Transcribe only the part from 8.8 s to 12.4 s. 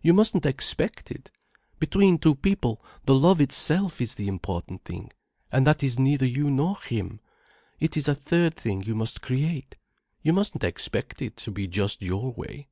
you must create. You mustn't expect it to be just your